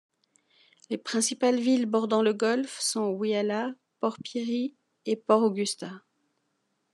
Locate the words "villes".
1.59-1.85